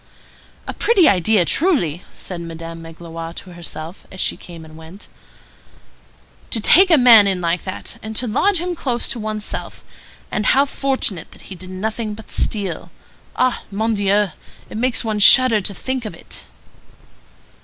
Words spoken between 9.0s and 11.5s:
to one's self! And how fortunate that